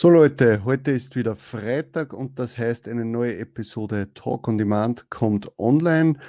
[0.00, 5.10] So Leute, heute ist wieder Freitag und das heißt, eine neue Episode Talk on Demand
[5.10, 6.20] kommt online.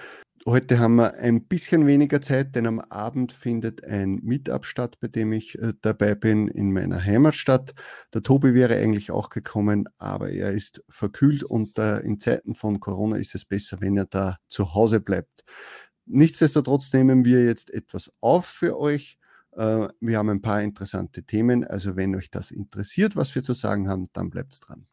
[0.48, 5.08] Heute haben wir ein bisschen weniger Zeit, denn am Abend findet ein Meetup statt, bei
[5.08, 7.75] dem ich äh, dabei bin in meiner Heimatstadt.
[8.11, 12.79] Der Tobi wäre eigentlich auch gekommen, aber er ist verkühlt und äh, in Zeiten von
[12.79, 15.45] Corona ist es besser, wenn er da zu Hause bleibt.
[16.07, 19.20] Nichtsdestotrotz nehmen wir jetzt etwas auf für euch.
[19.55, 23.54] Äh, wir haben ein paar interessante Themen, also wenn euch das interessiert, was wir zu
[23.54, 24.85] sagen haben, dann bleibt dran.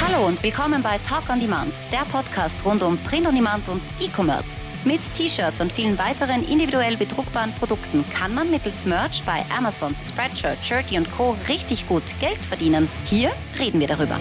[0.00, 3.82] Hallo und willkommen bei Talk on Demand, der Podcast rund um Print on Demand und
[4.00, 4.48] E-Commerce.
[4.82, 10.64] Mit T-Shirts und vielen weiteren individuell bedruckbaren Produkten kann man mittels Merch bei Amazon, Spreadshirt,
[10.64, 11.36] Shirty und Co.
[11.48, 12.88] richtig gut Geld verdienen.
[13.04, 14.18] Hier reden wir darüber.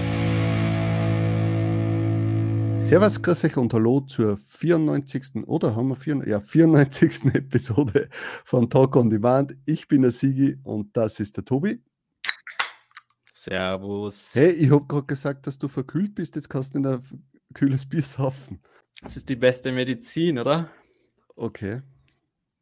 [2.81, 5.47] Servus, grüß euch und hallo zur 94.
[5.47, 7.25] oder haben wir 94, ja, 94.
[7.35, 8.09] Episode
[8.45, 9.55] von Talk on Demand.
[9.65, 11.83] Ich bin der Sigi und das ist der Tobi.
[13.33, 14.33] Servus.
[14.33, 17.03] Hey, ich habe gerade gesagt, dass du verkühlt bist, jetzt kannst du ein
[17.53, 18.61] kühles Bier saufen.
[19.03, 20.69] Das ist die beste Medizin, oder?
[21.35, 21.81] Okay.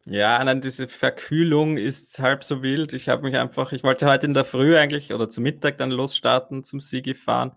[0.06, 2.94] Ja, nein, diese Verkühlung ist halb so wild.
[2.94, 5.92] Ich habe mich einfach, ich wollte heute in der Früh eigentlich oder zum Mittag dann
[5.92, 7.56] losstarten zum Sigi fahren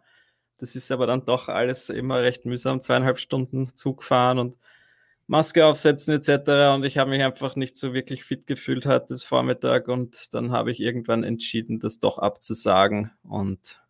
[0.60, 4.56] das ist aber dann doch alles immer recht mühsam, zweieinhalb Stunden Zug fahren und
[5.26, 6.74] Maske aufsetzen etc.
[6.74, 10.50] Und ich habe mich einfach nicht so wirklich fit gefühlt heute das Vormittag und dann
[10.50, 13.12] habe ich irgendwann entschieden, das doch abzusagen.
[13.22, 13.80] Und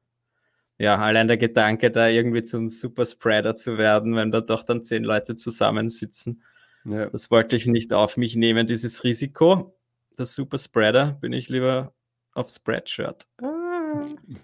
[0.79, 5.03] ja, allein der Gedanke, da irgendwie zum Superspreader zu werden, wenn da doch dann zehn
[5.03, 6.43] Leute zusammensitzen,
[6.85, 7.07] ja.
[7.07, 9.75] das wollte ich nicht auf mich nehmen, dieses Risiko.
[10.17, 11.95] Das Superspreader bin ich lieber
[12.35, 13.27] auf Spreadshirt.
[13.43, 13.60] Ah.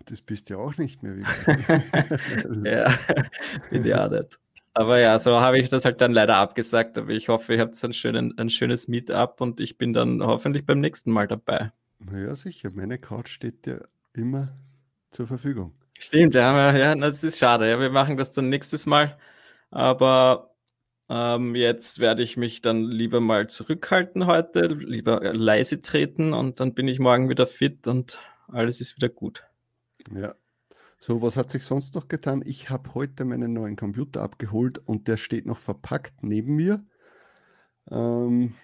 [0.07, 1.17] Das bist ja auch nicht mehr.
[2.65, 2.93] ja,
[3.71, 4.39] bin ja nicht.
[4.75, 6.99] Aber ja, so habe ich das halt dann leider abgesagt.
[6.99, 10.67] Aber ich hoffe, ihr habt ein, schönen, ein schönes Meetup und ich bin dann hoffentlich
[10.67, 11.73] beim nächsten Mal dabei.
[12.13, 12.71] Ja, sicher.
[12.75, 14.55] Meine Couch steht dir immer
[15.11, 15.73] zur Verfügung.
[15.99, 17.71] Stimmt, ja, ja, das ist schade.
[17.71, 19.17] Ja, wir machen das dann nächstes Mal.
[19.71, 20.55] Aber
[21.09, 26.75] ähm, jetzt werde ich mich dann lieber mal zurückhalten heute, lieber leise treten und dann
[26.75, 28.19] bin ich morgen wieder fit und
[28.49, 29.45] alles ist wieder gut.
[30.15, 30.35] Ja.
[30.99, 32.43] So, was hat sich sonst noch getan?
[32.45, 36.85] Ich habe heute meinen neuen Computer abgeholt und der steht noch verpackt neben mir.
[37.91, 38.55] Ähm,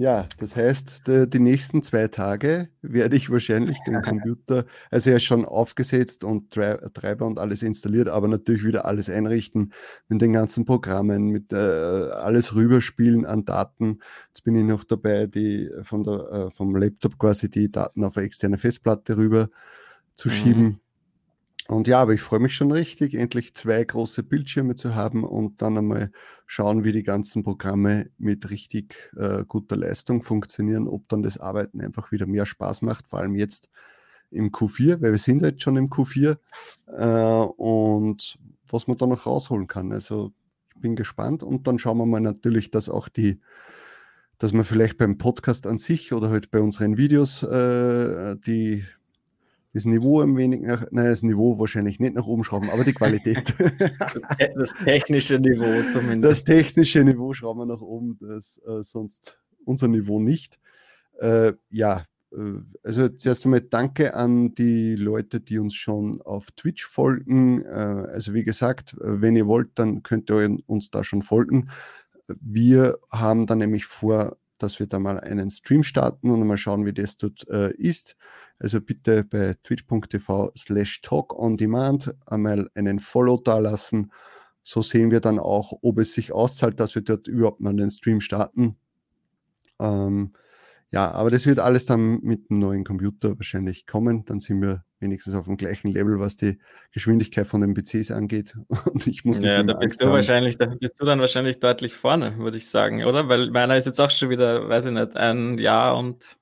[0.00, 5.24] ja, das heißt, die, nächsten zwei Tage werde ich wahrscheinlich den Computer, also er ist
[5.24, 9.72] schon aufgesetzt und Treiber und alles installiert, aber natürlich wieder alles einrichten
[10.06, 13.98] mit den ganzen Programmen, mit äh, alles rüberspielen an Daten.
[14.28, 18.16] Jetzt bin ich noch dabei, die von der, äh, vom Laptop quasi die Daten auf
[18.16, 19.48] eine externe Festplatte rüber
[20.14, 20.32] zu mhm.
[20.32, 20.80] schieben.
[21.70, 25.60] Und ja, aber ich freue mich schon richtig, endlich zwei große Bildschirme zu haben und
[25.60, 26.10] dann einmal
[26.46, 31.82] schauen, wie die ganzen Programme mit richtig äh, guter Leistung funktionieren, ob dann das Arbeiten
[31.82, 33.68] einfach wieder mehr Spaß macht, vor allem jetzt
[34.30, 36.38] im Q4, weil wir sind jetzt schon im Q4
[36.86, 39.92] äh, und was man da noch rausholen kann.
[39.92, 40.32] Also
[40.74, 43.40] ich bin gespannt und dann schauen wir mal natürlich, dass auch die,
[44.38, 48.84] dass man vielleicht beim Podcast an sich oder halt bei unseren Videos äh, die
[49.78, 52.94] das Niveau ein wenig nach, nein, das Niveau wahrscheinlich nicht nach oben schrauben, aber die
[52.94, 53.54] Qualität.
[53.98, 54.22] das,
[54.56, 56.24] das technische Niveau zumindest.
[56.24, 60.58] Das technische Niveau schrauben wir nach oben, das, äh, sonst unser Niveau nicht.
[61.20, 66.84] Äh, ja, äh, also zuerst einmal danke an die Leute, die uns schon auf Twitch
[66.84, 67.62] folgen.
[67.64, 71.70] Äh, also wie gesagt, äh, wenn ihr wollt, dann könnt ihr uns da schon folgen.
[72.40, 76.84] Wir haben dann nämlich vor, dass wir da mal einen Stream starten und mal schauen,
[76.84, 78.16] wie das dort ist.
[78.58, 84.10] Also bitte bei twitch.tv slash talk on demand einmal einen Follow da lassen.
[84.64, 87.90] So sehen wir dann auch, ob es sich auszahlt, dass wir dort überhaupt mal den
[87.90, 88.76] Stream starten.
[89.80, 90.32] Ähm,
[90.90, 94.24] ja, aber das wird alles dann mit dem neuen Computer wahrscheinlich kommen.
[94.24, 96.58] Dann sind wir wenigstens auf dem gleichen Level, was die
[96.92, 98.56] Geschwindigkeit von den PCs angeht.
[98.92, 100.14] Und ich muss Ja, da bist Angst du haben.
[100.14, 103.28] wahrscheinlich, da bist du dann wahrscheinlich deutlich vorne, würde ich sagen, oder?
[103.28, 106.36] Weil meiner ist jetzt auch schon wieder, weiß ich nicht, ein Jahr und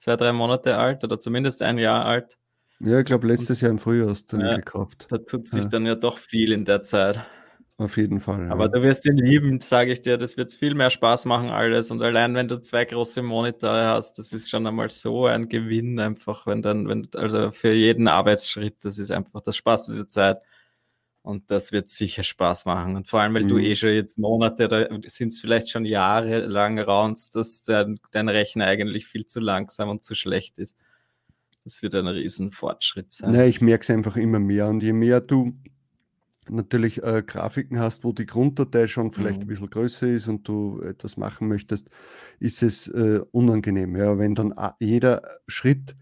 [0.00, 2.38] zwei, drei Monate alt oder zumindest ein Jahr alt.
[2.80, 5.06] Ja, ich glaube, letztes Jahr im Frühjahr hast du ja, gekauft.
[5.10, 5.68] Da tut sich ja.
[5.68, 7.20] dann ja doch viel in der Zeit.
[7.76, 8.50] Auf jeden Fall.
[8.50, 8.68] Aber ja.
[8.68, 10.16] du wirst ihn lieben, sage ich dir.
[10.16, 11.90] Das wird viel mehr Spaß machen, alles.
[11.90, 15.98] Und allein, wenn du zwei große Monitore hast, das ist schon einmal so ein Gewinn,
[15.98, 20.40] einfach, wenn dann, wenn, also für jeden Arbeitsschritt, das ist einfach, das Spaß der Zeit.
[21.22, 22.96] Und das wird sicher Spaß machen.
[22.96, 23.48] Und vor allem, weil mhm.
[23.48, 28.00] du eh schon jetzt Monate oder sind es vielleicht schon Jahre lang raunst, dass dein,
[28.12, 30.76] dein Rechner eigentlich viel zu langsam und zu schlecht ist.
[31.64, 33.34] Das wird ein riesen Fortschritt sein.
[33.34, 34.68] Ja, ich merke es einfach immer mehr.
[34.68, 35.52] Und je mehr du
[36.48, 39.42] natürlich äh, Grafiken hast, wo die Grunddatei schon vielleicht Mhm.
[39.42, 41.90] ein bisschen größer ist und du etwas machen möchtest,
[42.40, 43.94] ist es äh, unangenehm.
[43.94, 45.96] Ja, wenn dann a- jeder Schritt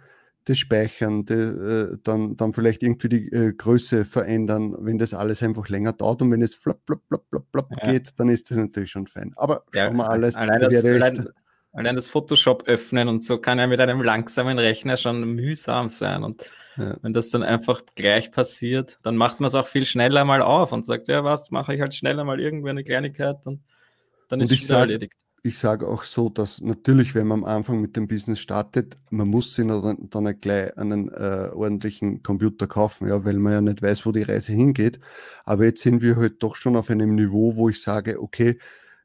[0.48, 1.36] des Speichern, de,
[1.92, 6.22] äh, dann, dann vielleicht irgendwie die äh, Größe verändern, wenn das alles einfach länger dauert
[6.22, 7.92] und wenn es flop, flop, flop, flop, flop Ja.
[7.92, 9.32] geht, dann ist das natürlich schon fein.
[9.36, 10.34] Aber Ja, schauen wir alles.
[10.36, 11.28] Allein Da das, allein,
[11.72, 16.24] allein das Photoshop öffnen und so kann ja mit einem langsamen Rechner schon mühsam sein.
[16.24, 16.96] Und Ja.
[17.02, 20.72] wenn das dann einfach gleich passiert, dann macht man es auch viel schneller mal auf
[20.72, 23.62] und sagt, ja, was, mache ich halt schneller mal irgendwie eine Kleinigkeit und
[24.28, 25.14] dann Und ist es erledigt.
[25.48, 29.28] Ich sage auch so, dass natürlich, wenn man am Anfang mit dem Business startet, man
[29.28, 33.82] muss sich dann, dann gleich einen äh, ordentlichen Computer kaufen, ja, weil man ja nicht
[33.82, 35.00] weiß, wo die Reise hingeht.
[35.44, 38.58] Aber jetzt sind wir halt doch schon auf einem Niveau, wo ich sage, okay,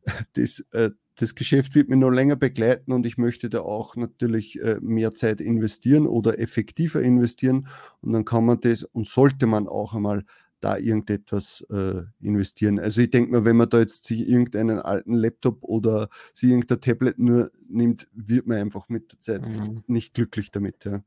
[0.34, 4.60] das, äh, das Geschäft wird mich noch länger begleiten und ich möchte da auch natürlich
[4.62, 7.68] äh, mehr Zeit investieren oder effektiver investieren.
[8.02, 10.26] Und dann kann man das und sollte man auch einmal
[10.64, 12.80] da irgendetwas äh, investieren.
[12.80, 16.80] Also ich denke mir, wenn man da jetzt sich irgendeinen alten Laptop oder sich irgendein
[16.80, 19.84] Tablet nur nimmt, wird man einfach mit der Zeit Mhm.
[19.88, 20.86] nicht glücklich damit.
[20.86, 21.04] Ja.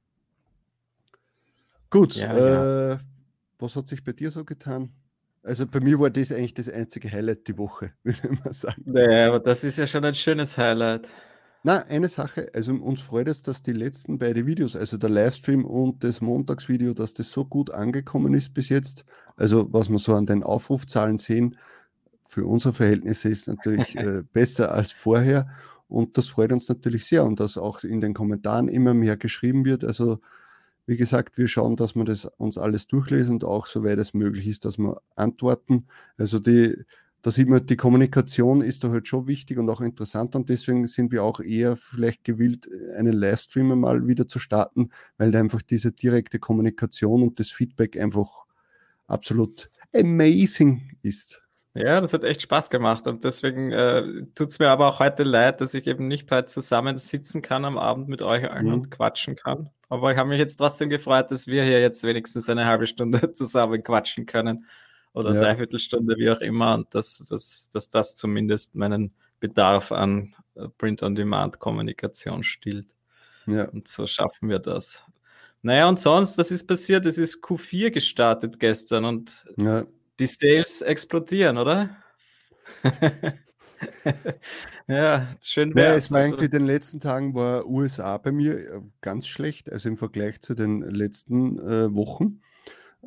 [1.90, 2.98] Gut, Ja, äh,
[3.58, 4.90] was hat sich bei dir so getan?
[5.42, 8.82] Also bei mir war das eigentlich das einzige Highlight die Woche, würde ich mal sagen.
[8.84, 11.08] Naja, aber das ist ja schon ein schönes Highlight.
[11.66, 15.64] Na, eine Sache, also uns freut es, dass die letzten beiden Videos, also der Livestream
[15.64, 19.04] und das Montagsvideo, dass das so gut angekommen ist bis jetzt.
[19.34, 21.58] Also was wir so an den Aufrufzahlen sehen,
[22.24, 25.48] für unsere Verhältnisse ist natürlich äh, besser als vorher.
[25.88, 29.64] Und das freut uns natürlich sehr und dass auch in den Kommentaren immer mehr geschrieben
[29.64, 29.82] wird.
[29.82, 30.20] Also
[30.86, 34.46] wie gesagt, wir schauen, dass wir das uns alles durchlesen und auch soweit es möglich
[34.46, 35.88] ist, dass wir antworten.
[36.16, 36.84] Also die,
[37.26, 40.86] da sieht man, die Kommunikation ist da halt schon wichtig und auch interessant und deswegen
[40.86, 45.60] sind wir auch eher vielleicht gewillt, einen Livestream mal wieder zu starten, weil da einfach
[45.60, 48.30] diese direkte Kommunikation und das Feedback einfach
[49.08, 51.42] absolut amazing ist.
[51.74, 54.04] Ja, das hat echt Spaß gemacht und deswegen äh,
[54.36, 57.64] tut es mir aber auch heute leid, dass ich eben nicht heute zusammen sitzen kann
[57.64, 58.72] am Abend mit euch allen Mhm.
[58.72, 59.70] und quatschen kann.
[59.88, 63.18] Aber ich habe mich jetzt trotzdem gefreut, dass wir hier jetzt wenigstens eine halbe Stunde
[63.34, 64.64] zusammen quatschen können
[65.16, 65.40] oder Ja.
[65.40, 70.68] dreiviertel Stunde, wie auch immer, und dass, dass, dass das zumindest meinen Bedarf an äh,
[70.78, 72.94] Print-on-Demand-Kommunikation stillt.
[73.46, 75.02] Ja, Und so schaffen wir das.
[75.62, 77.06] Naja, und sonst, was ist passiert?
[77.06, 79.84] Es ist Q4 gestartet gestern und ja,
[80.20, 81.96] die Sales explodieren, oder?
[84.86, 86.04] ja, schön Ja, wär's.
[86.04, 89.70] es war Also, irgendwie in den letzten Tagen war USA bei mir äh, ganz schlecht,
[89.72, 92.40] also im Vergleich zu den letzten äh, Wochen.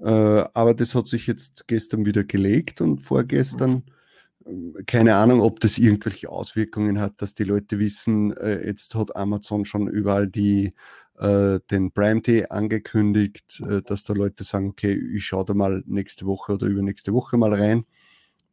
[0.01, 3.84] Äh, aber das hat sich jetzt gestern wieder gelegt und vorgestern,
[4.46, 9.16] ähm, keine Ahnung, ob das irgendwelche Auswirkungen hat, dass die Leute wissen, äh, jetzt hat
[9.16, 10.74] Amazon schon überall die,
[11.18, 16.25] äh, den Prime Day angekündigt, dass da Leute sagen, okay, ich schaue da mal nächste
[16.25, 17.86] Woche oder übernächste Woche mal rein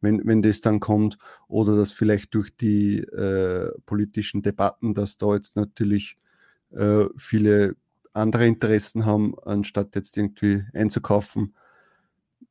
[0.01, 1.17] wenn, wenn das dann kommt,
[1.47, 6.17] oder dass vielleicht durch die äh, politischen Debatten, dass da jetzt natürlich
[6.71, 7.75] äh, viele
[8.17, 11.55] andere Interessen haben, anstatt jetzt irgendwie einzukaufen.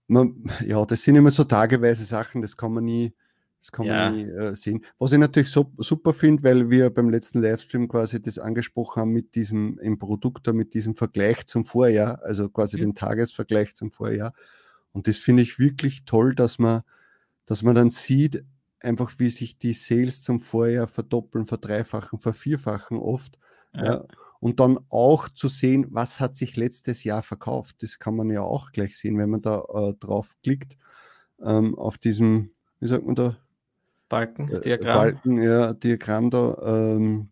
[0.09, 3.13] Man, ja, das sind immer so tageweise Sachen, das kann man nie,
[3.61, 4.11] das kann Ja.
[4.11, 4.85] man nie äh, sehen.
[4.99, 9.11] Was ich natürlich so, super finde, weil wir beim letzten Livestream quasi das angesprochen haben
[9.13, 12.81] mit diesem im Produkt, mit diesem Vergleich zum Vorjahr, also quasi Mhm.
[12.83, 14.33] den Tagesvergleich zum Vorjahr.
[14.93, 16.83] Und das finde ich wirklich toll, dass man
[17.47, 18.45] dass man dann sieht,
[18.81, 23.39] einfach wie sich die Sales zum Vorjahr verdoppeln, verdreifachen, vervierfachen oft.
[23.75, 23.85] Ja.
[23.85, 24.05] ja.
[24.47, 27.83] Und dann auch zu sehen, was hat sich letztes Jahr verkauft.
[27.83, 30.77] Das kann man ja auch gleich sehen, wenn man da äh, drauf klickt,
[31.43, 33.37] ähm, auf diesem, wie sagt man da,
[34.09, 34.95] Balken, äh, Diagramm.
[34.95, 36.59] Balken, ja, Diagramm da.
[36.65, 37.31] Ähm,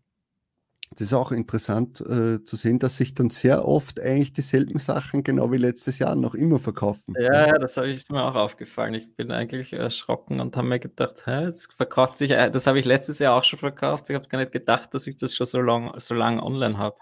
[0.95, 5.23] das ist auch interessant äh, zu sehen, dass sich dann sehr oft eigentlich dieselben Sachen,
[5.23, 7.13] genau wie letztes Jahr, noch immer verkaufen.
[7.19, 8.93] Ja, das habe ich ist mir auch aufgefallen.
[8.93, 12.79] Ich bin eigentlich erschrocken und habe mir gedacht, hä, jetzt verkauft sich, äh, das habe
[12.79, 14.09] ich letztes Jahr auch schon verkauft.
[14.09, 16.97] Ich habe gar nicht gedacht, dass ich das schon so lang, so lang online habe.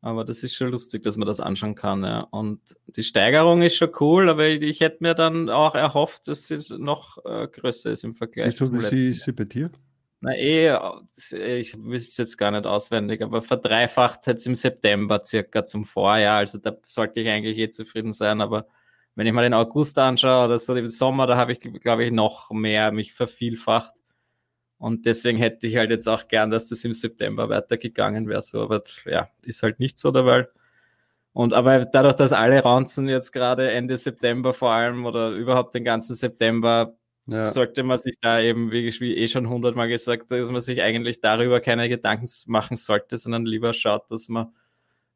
[0.00, 2.02] Aber das ist schon lustig, dass man das anschauen kann.
[2.02, 2.26] Ja.
[2.32, 6.50] Und die Steigerung ist schon cool, aber ich, ich hätte mir dann auch erhofft, dass
[6.50, 9.10] es noch äh, größer ist im Vergleich wie letzten sie, Jahr.
[9.12, 9.70] ist sie bei dir?
[10.24, 10.78] Na eh,
[11.58, 16.38] ich wüsste es jetzt gar nicht auswendig, aber verdreifacht jetzt im September circa zum Vorjahr.
[16.38, 18.40] Also da sollte ich eigentlich eh zufrieden sein.
[18.40, 18.66] Aber
[19.16, 22.12] wenn ich mal den August anschaue oder so im Sommer, da habe ich, glaube ich,
[22.12, 23.94] noch mehr mich vervielfacht.
[24.78, 28.42] Und deswegen hätte ich halt jetzt auch gern, dass das im September weitergegangen wäre.
[28.42, 30.46] So, aber ja, ist halt nicht so dabei.
[31.32, 35.84] Und aber dadurch, dass alle Ranzen jetzt gerade Ende September vor allem oder überhaupt den
[35.84, 36.94] ganzen September
[37.26, 37.48] Ja.
[37.48, 41.20] sollte man sich da eben, wie, wie eh schon hundertmal gesagt, dass man sich eigentlich
[41.20, 44.52] darüber keine Gedanken machen sollte, sondern lieber schaut, dass man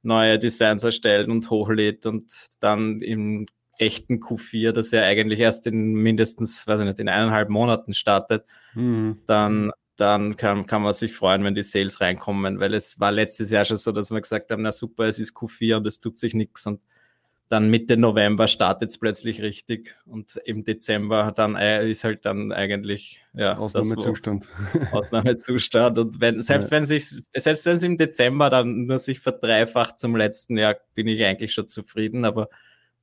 [0.02, 3.46] neue Designs erstellt und hochlädt und dann im
[3.78, 8.44] echten Q4, das ja eigentlich erst in mindestens, weiß ich nicht, in eineinhalb Monaten startet,
[8.74, 9.18] mhm.
[9.26, 13.50] dann, dann kann, kann man sich freuen, wenn die Sales reinkommen, weil es war letztes
[13.50, 16.18] Jahr schon so, dass wir gesagt haben, na super, es ist Q4 und es tut
[16.18, 16.80] sich nichts und
[17.48, 22.50] dann Mitte November startet es plötzlich richtig und im Dezember dann äh, ist halt dann
[22.52, 24.48] eigentlich ja, Ausnahmezustand.
[24.72, 25.98] Das, Ausnahmezustand.
[25.98, 26.76] Und wenn, selbst ja.
[26.76, 31.06] wenn sich, selbst wenn es im Dezember dann nur sich verdreifacht zum letzten Jahr, bin
[31.06, 32.24] ich eigentlich schon zufrieden.
[32.24, 32.48] Aber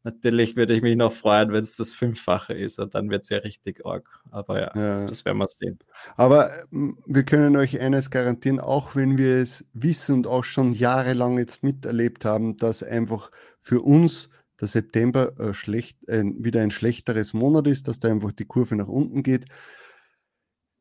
[0.04, 3.30] natürlich würde ich mich noch freuen, wenn es das Fünffache ist und dann wird es
[3.30, 4.08] ja richtig arg.
[4.32, 5.80] Aber ja, ja, das werden wir sehen.
[6.16, 11.40] Aber wir können euch eines garantieren, auch wenn wir es wissen und auch schon jahrelang
[11.40, 14.30] jetzt miterlebt haben, dass einfach für uns
[14.60, 18.76] der September äh, schlecht, äh, wieder ein schlechteres Monat ist, dass da einfach die Kurve
[18.76, 19.46] nach unten geht.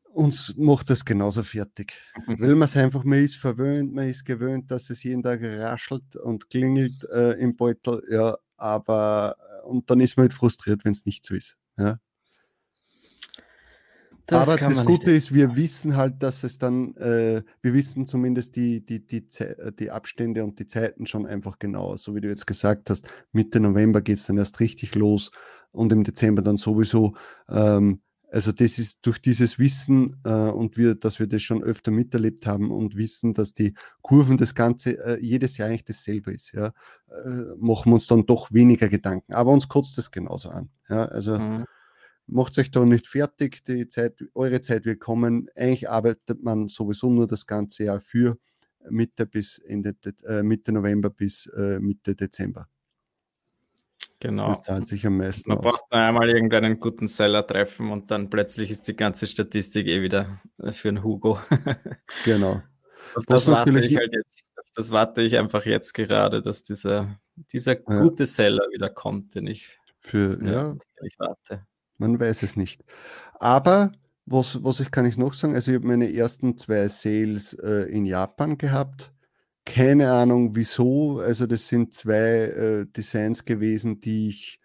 [0.03, 1.93] Uns macht das genauso fertig.
[2.27, 2.39] Mhm.
[2.39, 6.15] Weil man es einfach, man ist verwöhnt, man ist gewöhnt, dass es jeden Tag raschelt
[6.17, 10.91] und klingelt äh, im Beutel, ja, aber äh, und dann ist man halt frustriert, wenn
[10.91, 11.57] es nicht so ist.
[11.77, 11.99] Ja.
[14.25, 18.55] Das Aber das Gute ist, wir wissen halt, dass es dann, äh, wir wissen zumindest
[18.55, 19.27] die, die, die,
[19.77, 21.97] die Abstände und die Zeiten schon einfach genau.
[21.97, 25.31] So wie du jetzt gesagt hast, Mitte November geht es dann erst richtig los
[25.71, 27.15] und im Dezember dann sowieso.
[27.49, 28.01] Ähm,
[28.33, 32.47] also das ist durch dieses Wissen äh, und wir, dass wir das schon öfter miterlebt
[32.47, 36.73] haben und wissen, dass die Kurven das Ganze äh, jedes Jahr eigentlich dasselbe ist, ja,
[37.09, 39.33] äh, machen wir uns dann doch weniger Gedanken.
[39.33, 40.69] Aber uns kotzt das genauso an.
[40.89, 41.65] Ja, also mhm
[42.27, 45.49] macht euch da nicht fertig, die Zeit, eure Zeit wird kommen.
[45.55, 48.37] Eigentlich arbeitet man sowieso nur das ganze Jahr für
[48.89, 52.67] Mitte bis Ende äh, Mitte November bis äh, Mitte Dezember.
[54.19, 54.47] Genau.
[54.47, 55.63] Das zahlt sich am meisten Man aus.
[55.63, 60.01] braucht nur einmal irgendeinen guten Seller treffen und dann plötzlich ist die ganze Statistik eh
[60.01, 61.39] wieder äh, für einen Hugo.
[62.25, 62.61] genau.
[63.15, 67.19] Und das, warte ich halt jetzt, das warte ich einfach jetzt gerade, dass dieser,
[67.51, 68.27] dieser gute ja.
[68.27, 70.75] Seller wieder kommt, den ich, für, ja, ja.
[71.03, 71.65] ich warte.
[71.97, 72.83] Man weiß es nicht.
[73.35, 73.91] Aber
[74.25, 75.55] was, was ich kann ich noch sagen?
[75.55, 79.12] Also ich habe meine ersten zwei Sales äh, in Japan gehabt.
[79.65, 81.19] Keine Ahnung wieso.
[81.19, 84.59] Also das sind zwei äh, Designs gewesen, die ich,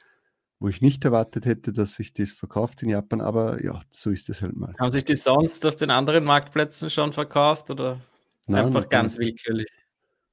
[0.58, 3.20] wo ich nicht erwartet hätte, dass sich das verkauft in Japan.
[3.20, 4.74] Aber ja, so ist es halt mal.
[4.78, 8.00] Haben sich die sonst auf den anderen Marktplätzen schon verkauft oder
[8.48, 9.70] Nein, einfach ganz willkürlich?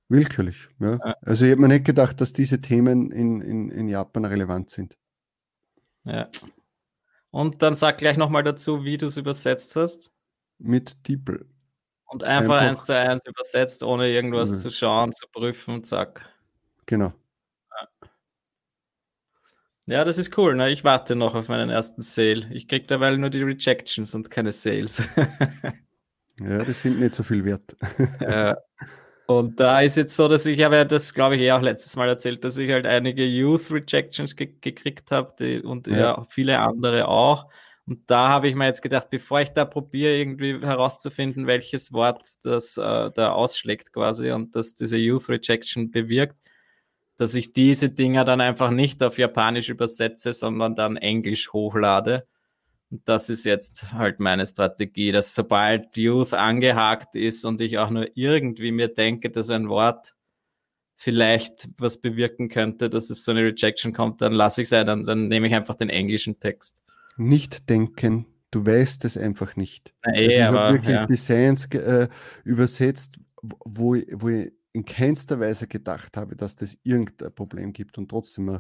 [0.08, 0.98] Willkürlich, ja.
[1.04, 1.16] ja.
[1.22, 4.98] Also ich habe mir nicht gedacht, dass diese Themen in, in, in Japan relevant sind.
[6.04, 6.30] Ja.
[7.32, 10.12] Und dann sag gleich nochmal dazu, wie du es übersetzt hast.
[10.58, 11.50] Mit Diepel.
[12.08, 14.58] Und einfach, einfach, eins zu eins übersetzt, ohne irgendwas mhm.
[14.58, 16.26] zu schauen, zu prüfen, zack.
[16.86, 17.14] Genau.
[19.88, 20.04] Ja.
[20.04, 20.56] das ist cool.
[20.56, 20.72] Ne?
[20.72, 22.48] Ich warte noch auf meinen ersten Sale.
[22.52, 25.08] Ich kriege dabei nur die Rejections und keine Sales.
[26.40, 27.76] ja, das sind nicht so viel wert.
[28.20, 28.58] ja.
[29.28, 31.96] Und da ist jetzt so, dass ich habe ja das, glaube ich, eh auch letztes
[31.96, 35.98] Mal erzählt, dass ich halt einige Youth Rejections ge gekriegt habe und ja.
[35.98, 36.26] ja.
[36.30, 37.50] viele andere auch.
[37.88, 42.26] Und da habe ich mir jetzt gedacht, bevor ich da probiere, irgendwie herauszufinden, welches Wort
[42.42, 46.36] das äh, da ausschlägt quasi und dass diese Youth Rejection bewirkt,
[47.18, 52.28] dass ich diese Dinger dann einfach nicht auf Japanisch übersetze, sondern dann Englisch hochlade
[52.92, 57.90] und das ist jetzt halt meine Strategie, dass sobald Youth angehakt ist und ich auch
[57.90, 60.16] nur irgendwie mir denke, dass ein Wort
[60.96, 65.04] vielleicht was bewirken könnte, dass es so eine Rejection kommt, dann lasse ich es, dann,
[65.04, 66.82] dann nehme ich einfach den englischen Text.
[67.18, 69.94] Nicht denken, du weißt es einfach nicht.
[70.04, 71.06] Na, eh, also ich habe wirklich ja.
[71.06, 72.08] Designs äh,
[72.44, 78.10] übersetzt, wo, wo ich in keinster Weise gedacht habe, dass das irgendein Problem gibt und
[78.10, 78.60] trotzdem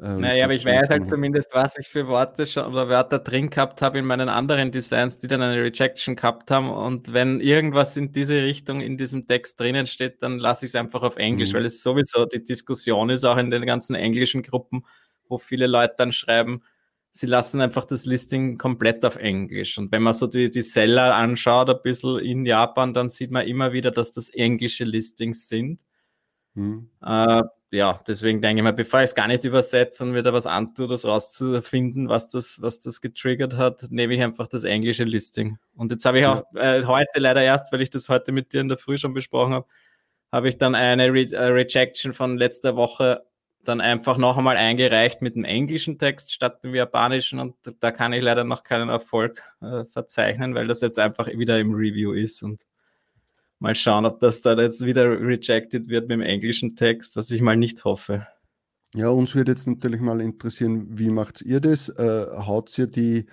[0.00, 3.50] ähm, naja, aber ich weiß halt zumindest, was ich für Worte schon oder Wörter drin
[3.50, 6.70] gehabt habe in meinen anderen Designs, die dann eine Rejection gehabt haben.
[6.70, 10.76] Und wenn irgendwas in diese Richtung in diesem Text drinnen steht, dann lasse ich es
[10.76, 11.56] einfach auf Englisch, mhm.
[11.56, 14.84] weil es sowieso die Diskussion ist, auch in den ganzen englischen Gruppen,
[15.28, 16.62] wo viele Leute dann schreiben,
[17.10, 19.78] sie lassen einfach das Listing komplett auf Englisch.
[19.78, 23.46] Und wenn man so die, die Seller anschaut, ein bisschen in Japan, dann sieht man
[23.46, 25.80] immer wieder, dass das englische Listings sind.
[26.54, 26.90] Mhm.
[27.04, 30.32] Äh, ja, deswegen denke ich mal, bevor ich es gar nicht übersetze und mir da
[30.32, 35.04] was antue, das rauszufinden, was das, was das getriggert hat, nehme ich einfach das englische
[35.04, 35.58] Listing.
[35.76, 38.62] Und jetzt habe ich auch äh, heute leider erst, weil ich das heute mit dir
[38.62, 39.66] in der Früh schon besprochen habe,
[40.32, 43.22] habe ich dann eine Re äh, Rejection von letzter Woche
[43.68, 48.12] dann einfach noch einmal eingereicht mit dem englischen Text statt dem japanischen und da kann
[48.12, 52.42] ich leider noch keinen Erfolg äh, verzeichnen, weil das jetzt einfach wieder im Review ist
[52.42, 52.64] und
[53.60, 57.40] Mal schauen, ob das dann jetzt wieder rejected wird mit dem englischen Text, was ich
[57.40, 58.26] mal nicht hoffe.
[58.94, 61.88] Ja, uns würde jetzt natürlich mal interessieren, wie macht ihr das?
[61.88, 63.26] Äh, haut ihr die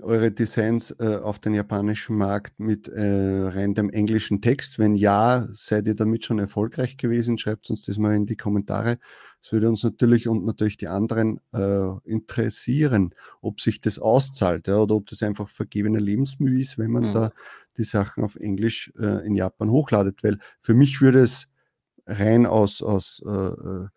[0.00, 4.78] eure Designs äh, auf den japanischen Markt mit äh, rein dem englischen Text?
[4.78, 7.38] Wenn ja, seid ihr damit schon erfolgreich gewesen?
[7.38, 8.98] Schreibt uns das mal in die Kommentare.
[9.42, 14.78] Das würde uns natürlich und natürlich die anderen äh, interessieren, ob sich das auszahlt ja,
[14.78, 17.12] oder ob das einfach vergebene Lebensmühe ist, wenn man mhm.
[17.12, 17.32] da
[17.76, 20.22] die Sachen auf Englisch äh, in Japan hochladet.
[20.22, 21.48] Weil für mich würde es
[22.06, 23.88] rein aus, aus äh, äh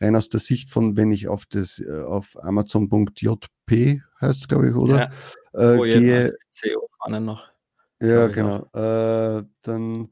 [0.00, 5.10] rein aus der Sicht von, wenn ich auf das auf Amazon.jp heißt glaube ich, oder?
[5.54, 5.74] Ja.
[5.74, 6.88] Äh, gehe, CO
[7.20, 7.48] noch.
[8.00, 8.66] Ja, genau.
[8.72, 10.08] Äh, dann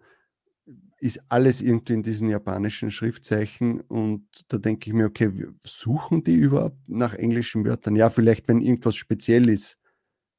[0.98, 5.32] ist alles irgendwie in diesen japanischen Schriftzeichen und da denke ich mir, okay,
[5.64, 7.96] suchen die überhaupt nach englischen Wörtern?
[7.96, 9.78] Ja, vielleicht, wenn irgendwas speziell ist.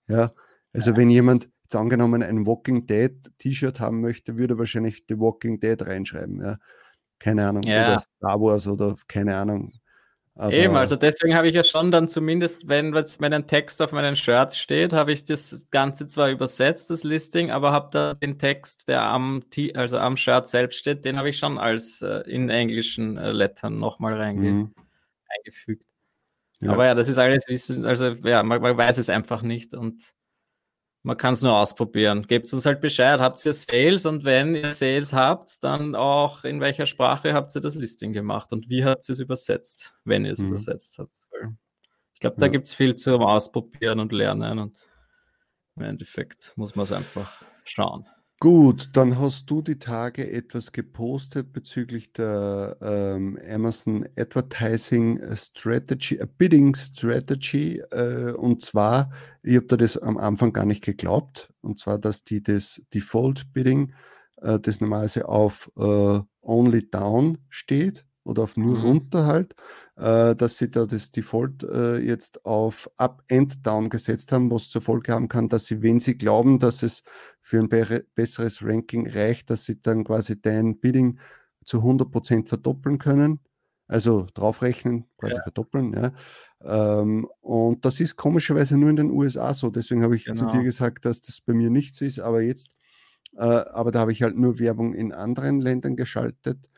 [0.07, 0.33] Ja,
[0.71, 0.97] also ja.
[0.97, 5.81] wenn jemand jetzt angenommen ein Walking Dead T-Shirt haben möchte, würde wahrscheinlich The Walking Dead
[5.85, 6.41] reinschreiben.
[6.41, 6.57] Ja
[7.23, 7.87] keine Ahnung, ja.
[7.87, 9.71] oder Star Wars oder keine Ahnung.
[10.35, 13.91] Aber Eben, also deswegen habe ich ja schon dann zumindest, wenn jetzt mein Text auf
[13.91, 18.39] meinen Shirts steht, habe ich das Ganze zwar übersetzt, das Listing, aber habe da den
[18.39, 22.21] Text, der am, T also am Shirt selbst steht, den habe ich schon als äh,
[22.21, 24.73] in englischen äh, Lettern nochmal reinge mhm.
[25.27, 25.85] eingefügt.
[26.61, 26.71] Ja.
[26.71, 30.13] Aber ja, das ist alles Wissen, also ja, man, man weiß es einfach nicht und
[31.03, 32.23] man kann es nur ausprobieren.
[32.23, 36.61] Gebt uns halt Bescheid, habt ihr Sales und wenn ihr Sales habt, dann auch in
[36.61, 40.31] welcher Sprache habt ihr das Listing gemacht und wie habt ihr es übersetzt, wenn ihr
[40.31, 40.47] es mhm.
[40.47, 41.27] übersetzt habt.
[42.13, 42.51] Ich glaube, da ja.
[42.53, 44.79] gibt es viel zum Ausprobieren und Lernen und
[45.75, 48.07] im Endeffekt muss man es einfach schauen.
[48.43, 56.27] Gut, dann hast du die Tage etwas gepostet bezüglich der ähm, Amazon Advertising Strategy, äh,
[56.37, 57.81] Bidding Strategy.
[57.91, 62.25] Äh, und zwar, ich habe da das am Anfang gar nicht geglaubt, und zwar, dass
[62.25, 63.93] die das Default Bidding,
[64.41, 68.83] äh, das normalerweise auf äh, Only Down steht oder auf nur mhm.
[68.83, 69.55] runter halt,
[69.95, 74.69] äh, dass sie da das Default äh, jetzt auf Up and Down gesetzt haben, was
[74.69, 77.03] zur Folge haben kann, dass sie, wenn sie glauben, dass es
[77.41, 81.19] für ein be besseres Ranking reicht, dass sie dann quasi dein Bidding
[81.65, 83.39] zu 100% verdoppeln können.
[83.87, 85.43] Also draufrechnen, quasi ja.
[85.43, 85.93] verdoppeln.
[85.93, 86.13] Ja.
[86.63, 89.69] Ähm, und das ist komischerweise nur in den USA so.
[89.69, 90.49] Deswegen habe ich genau.
[90.49, 92.19] zu dir gesagt, dass das bei mir nicht so ist.
[92.19, 92.71] Aber jetzt,
[93.35, 96.69] äh, aber da habe ich halt nur Werbung in anderen Ländern geschaltet.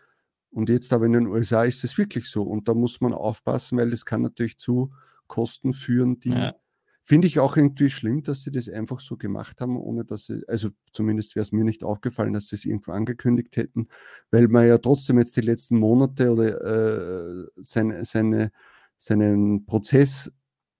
[0.55, 2.43] Und jetzt aber in den USA ist es wirklich so.
[2.43, 4.93] Und da muss man aufpassen, weil das kann natürlich zu
[5.27, 6.55] Kosten führen, die ja.
[7.03, 10.43] finde ich auch irgendwie schlimm, dass sie das einfach so gemacht haben, ohne dass sie,
[10.47, 13.89] also zumindest wäre es mir nicht aufgefallen, dass sie es irgendwo angekündigt hätten,
[14.31, 18.51] weil man ja trotzdem jetzt die letzten Monate oder äh, seine, seine,
[18.97, 20.31] seinen Prozess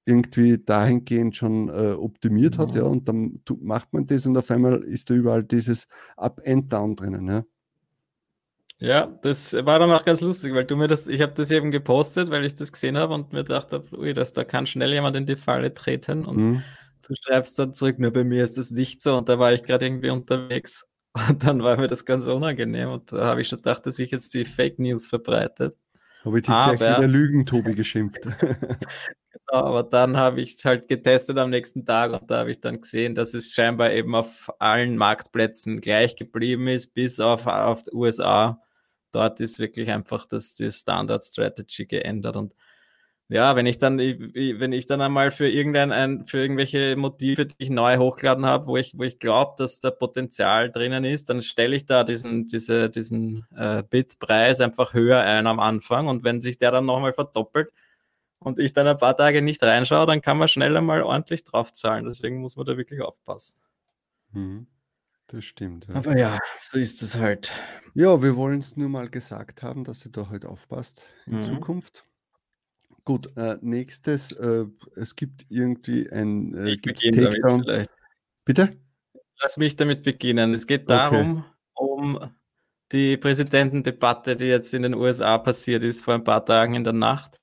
[0.06, 2.62] irgendwie dahingehend schon äh, optimiert mhm.
[2.62, 6.40] hat, ja, und dann macht man das und auf einmal ist da überall dieses Up
[6.46, 7.44] and Down drinnen, ja.
[8.80, 11.72] Ja, das war dann auch ganz lustig, weil du mir das, ich habe das eben
[11.72, 15.16] gepostet, weil ich das gesehen habe und mir dachte, ui, das, da kann schnell jemand
[15.16, 16.64] in die Falle treten und mhm.
[17.08, 19.64] du schreibst dann zurück, nur bei mir ist das nicht so und da war ich
[19.64, 20.88] gerade irgendwie unterwegs
[21.30, 24.12] und dann war mir das ganz unangenehm und da habe ich schon gedacht, dass ich
[24.12, 25.78] jetzt die Fake News verbreitet.
[26.26, 28.20] Habe ich dich aber, gleich wieder Lügen-Tobi geschimpft.
[28.40, 28.68] genau,
[29.52, 32.82] aber dann habe ich es halt getestet am nächsten Tag und da habe ich dann
[32.82, 37.94] gesehen, dass es scheinbar eben auf allen Marktplätzen gleich geblieben ist, bis auf, auf die
[37.94, 38.60] USA
[39.12, 42.56] dort ist wirklich einfach das, die Standard Strategy geändert und
[43.28, 47.56] ja, wenn ich dann, wenn ich dann einmal für irgendein, ein, für irgendwelche Motive, die
[47.58, 51.42] ich neu hochgeladen habe, wo ich, wo ich glaube, dass da Potenzial drinnen ist, dann
[51.42, 56.40] stelle ich da diesen, diese, diesen äh, Bitpreis einfach höher ein am Anfang und wenn
[56.40, 57.72] sich der dann nochmal verdoppelt
[58.40, 62.06] und ich dann ein paar Tage nicht reinschaue, dann kann man schnell einmal ordentlich draufzahlen.
[62.06, 63.60] Deswegen muss man da wirklich aufpassen.
[64.34, 64.68] Mhm.
[65.28, 65.88] Das stimmt.
[65.88, 65.96] Ja.
[65.96, 67.52] Aber ja, so ist es halt.
[67.94, 71.44] Ja, wir wollen es nur mal gesagt haben, dass sie da halt aufpasst in mhm.
[71.44, 72.06] Zukunft.
[73.04, 77.64] Gut, äh, nächstes, äh, es gibt irgendwie ein äh, ich beginne Takedown.
[77.64, 77.90] Damit
[78.46, 78.78] Bitte?
[79.42, 80.54] Lass mich damit beginnen.
[80.54, 81.92] Es geht darum, okay.
[81.94, 82.32] um
[82.92, 86.94] die Präsidentendebatte, die jetzt in den USA passiert ist vor ein paar Tagen in der
[86.94, 87.40] Nacht,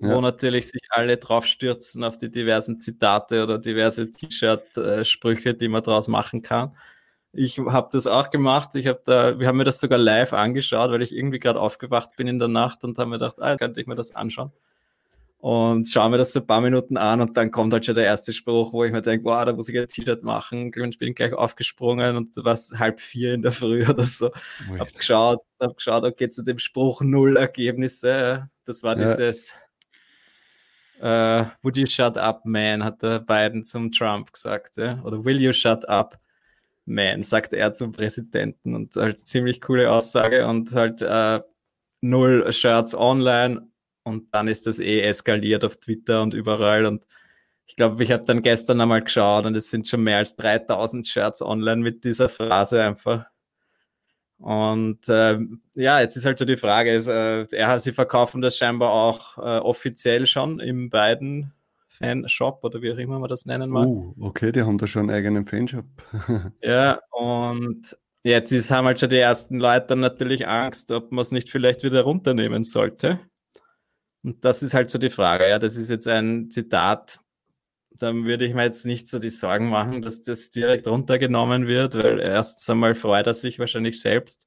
[0.00, 0.14] ja.
[0.14, 5.68] wo natürlich sich alle drauf stürzen auf die diversen Zitate oder diverse T-Shirt-Sprüche, äh, die
[5.68, 6.76] man daraus machen kann.
[7.34, 8.74] Ich habe das auch gemacht.
[8.74, 12.16] Ich habe da, wir haben mir das sogar live angeschaut, weil ich irgendwie gerade aufgewacht
[12.16, 14.52] bin in der Nacht und haben mir gedacht, ah, könnte ich mir das anschauen.
[15.44, 18.06] Und schauen wir das so ein paar Minuten an und dann kommt halt schon der
[18.06, 20.72] erste Spruch, wo ich mir denke, wow, da muss ich ein T-Shirt machen.
[20.74, 24.30] Ich bin gleich aufgesprungen und was halb vier in der Früh oder so.
[24.72, 28.48] Oh, hab geschaut, hab geschaut, okay, zu dem Spruch null Ergebnisse.
[28.64, 29.04] Das war ja.
[29.04, 29.52] dieses
[31.02, 34.78] uh, Would you shut up, man, hat der Biden zum Trump gesagt.
[34.78, 35.02] Ja?
[35.02, 36.18] Oder Will you shut up?
[36.86, 38.74] Man, sagt er zum Präsidenten.
[38.74, 41.40] Und halt ziemlich coole Aussage und halt äh,
[42.00, 43.68] null Shirts online.
[44.02, 46.86] Und dann ist das eh eskaliert auf Twitter und überall.
[46.86, 47.06] Und
[47.66, 51.08] ich glaube, ich habe dann gestern einmal geschaut und es sind schon mehr als 3000
[51.08, 53.26] Shirts online mit dieser Phrase einfach.
[54.38, 55.38] Und äh,
[55.74, 59.38] ja, jetzt ist halt so die Frage, ist, äh, ja, sie verkaufen das scheinbar auch
[59.38, 61.54] äh, offiziell schon im beiden
[61.96, 63.86] Fanshop oder wie auch immer man das nennen mag.
[63.86, 65.86] Uh, okay, die haben da schon einen eigenen Fanshop.
[66.62, 71.30] ja, und jetzt ist, haben halt schon die ersten Leute natürlich Angst, ob man es
[71.30, 73.20] nicht vielleicht wieder runternehmen sollte.
[74.22, 75.48] Und das ist halt so die Frage.
[75.48, 77.20] Ja, das ist jetzt ein Zitat
[77.96, 81.94] dann würde ich mir jetzt nicht so die Sorgen machen, dass das direkt runtergenommen wird,
[81.94, 84.46] weil erstens einmal freut er sich wahrscheinlich selbst,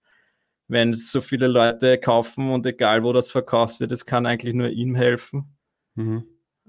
[0.67, 4.69] wenn so viele Leute kaufen und egal wo das verkauft wird, es kann eigentlich nur
[4.69, 5.57] ihm helfen.
[5.95, 6.25] Mhm.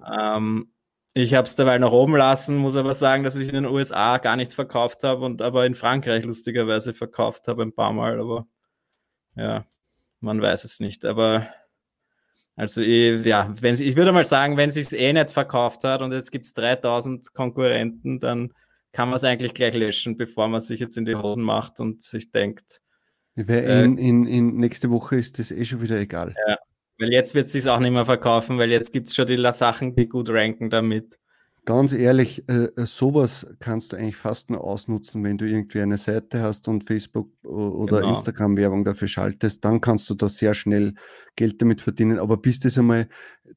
[0.07, 0.73] Ähm,
[1.15, 4.19] ich habe es dabei noch oben lassen, muss aber sagen, dass ich in den USA
[4.19, 8.47] gar nicht verkauft habe und aber in Frankreich lustigerweise verkauft habe ein paar Mal, aber
[9.35, 9.65] ja,
[10.21, 11.05] man weiß es nicht.
[11.05, 11.49] Aber
[12.57, 16.13] also ich, ja, wenn ich würde mal sagen, wenn es eh nicht verkauft hat und
[16.13, 18.53] jetzt gibt es 3000 Konkurrenten, dann
[18.93, 22.03] kann man es eigentlich gleich löschen, bevor man sich jetzt in die Hosen macht und
[22.03, 22.81] sich denkt.
[23.37, 26.35] Äh, in, in, in, nächste Woche ist das eh schon wieder egal.
[26.49, 26.59] Ja,
[26.99, 29.41] weil jetzt wird es sich auch nicht mehr verkaufen, weil jetzt gibt es schon die
[29.53, 31.19] Sachen, die gut ranken damit.
[31.69, 35.99] Ganz ehrlich, äh, äh, sowas kannst du eigentlich fast nur ausnutzen, wenn du irgendwie eine
[35.99, 38.09] Seite hast und Facebook oder genau.
[38.09, 40.95] Instagram Werbung dafür schaltest, dann kannst du da sehr schnell
[41.37, 42.21] Geld damit verdienen.
[42.21, 43.07] Aber bis das einmal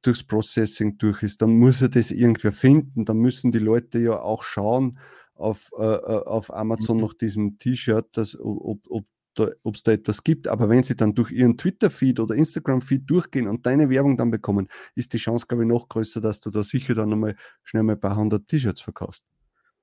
[0.02, 3.06] durchs Processing durch ist, dann muss er das irgendwer finden.
[3.06, 5.00] Dann müssen die Leute ja auch schauen
[5.36, 7.04] auf, äh, äh auf Amazon mhm.
[7.04, 9.06] nach diesem T-Shirt, ob, ob
[9.40, 10.48] ob es da etwas gibt.
[10.48, 14.68] Aber wenn sie dann durch ihren Twitter-Feed oder Instagram-Feed durchgehen und deine Werbung dann bekommen,
[14.96, 17.94] ist die Chance, glaube ich, noch größer, dass du da sicher dann nochmal schnell mal
[17.94, 19.26] ein paar hundert T-Shirts verkaufst.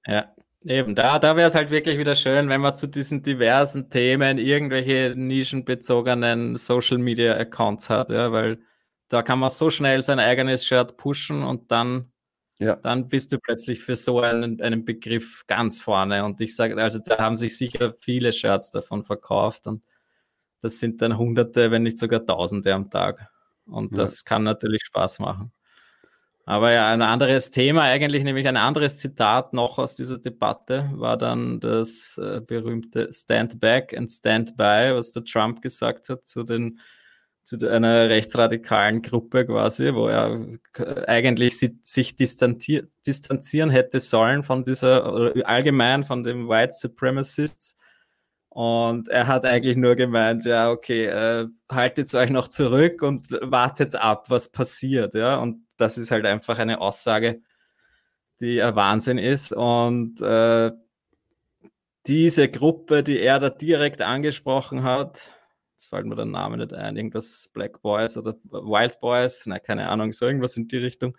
[0.06, 0.34] Ja,
[0.64, 0.94] eben.
[0.94, 5.14] Da, da wäre es halt wirklich wieder schön, wenn man zu diesen diversen Themen irgendwelche
[5.16, 8.58] nischenbezogenen Social-Media-Accounts hat, ja, weil
[9.08, 12.12] da kann man so schnell sein eigenes Shirt pushen und dann
[12.58, 12.76] ja.
[12.76, 16.24] dann bist du plötzlich für so einen, einen Begriff ganz vorne.
[16.24, 19.82] Und ich sage, also da haben sich sicher viele Shirts davon verkauft und
[20.60, 23.28] das sind dann Hunderte, wenn nicht sogar Tausende am Tag.
[23.66, 23.98] Und ja.
[23.98, 25.52] das kann natürlich Spaß machen.
[26.48, 31.18] Aber ja, ein anderes Thema, eigentlich nämlich ein anderes Zitat noch aus dieser Debatte, war
[31.18, 36.44] dann das äh, berühmte Stand Back and Stand By, was der Trump gesagt hat zu
[36.44, 36.80] den
[37.48, 40.46] zu einer rechtsradikalen Gruppe quasi, wo er
[41.06, 47.74] eigentlich sich distanzieren hätte sollen von dieser, allgemein von den White Supremacists.
[48.50, 53.94] Und er hat eigentlich nur gemeint, ja, okay, äh, haltet euch noch zurück und wartet
[53.94, 55.36] ab, was passiert, ja.
[55.38, 57.40] Und das ist halt einfach eine Aussage,
[58.40, 59.52] die ein Wahnsinn ist.
[59.54, 60.72] Und äh,
[62.06, 65.30] diese Gruppe, die er da direkt angesprochen hat,
[65.78, 69.88] jetzt fällt mir der Name nicht ein, irgendwas Black Boys oder Wild Boys, na, keine
[69.88, 71.16] Ahnung, so irgendwas in die Richtung.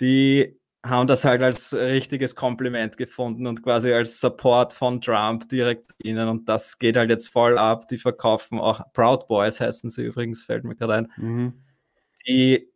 [0.00, 5.92] Die haben das halt als richtiges Kompliment gefunden und quasi als Support von Trump direkt
[5.98, 7.86] ihnen und das geht halt jetzt voll ab.
[7.88, 11.12] Die verkaufen auch Proud Boys heißen sie übrigens, fällt mir gerade ein.
[11.16, 11.62] Mhm.
[12.26, 12.68] Die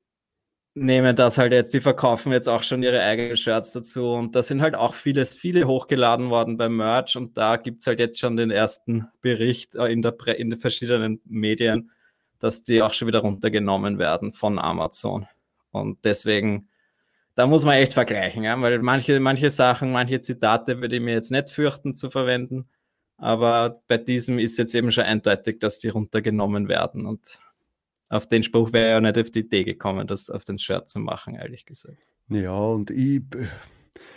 [0.75, 4.43] nehmen das halt jetzt, die verkaufen jetzt auch schon ihre eigenen Shirts dazu und da
[4.43, 8.21] sind halt auch vieles, viele hochgeladen worden beim Merch und da gibt es halt jetzt
[8.21, 11.91] schon den ersten Bericht äh, in, der in den verschiedenen Medien,
[12.39, 15.27] dass die auch schon wieder runtergenommen werden von Amazon.
[15.73, 16.69] Und deswegen,
[17.35, 18.61] da muss man echt vergleichen, ja?
[18.61, 22.69] weil manche, manche Sachen, manche Zitate würde ich mir jetzt nicht fürchten zu verwenden,
[23.17, 27.41] aber bei diesem ist jetzt eben schon eindeutig, dass die runtergenommen werden und
[28.11, 30.99] auf den Spruch wäre ja nicht auf die Idee gekommen, das auf den Shirt zu
[30.99, 31.97] machen, ehrlich gesagt.
[32.29, 33.23] Ja, und ich.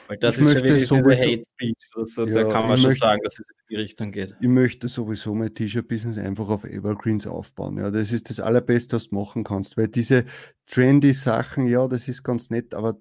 [0.08, 2.78] Weil das ich ist schon wirklich sowieso, Hate Speech oder so, ja, da kann man
[2.78, 4.36] schon möchte, sagen, dass es in die Richtung geht.
[4.42, 7.78] Ich möchte sowieso mein T-Shirt-Business einfach auf Evergreens aufbauen.
[7.78, 10.26] Ja, das ist das Allerbeste, was du machen kannst, weil diese
[10.66, 12.98] trendy Sachen, ja, das ist ganz nett, aber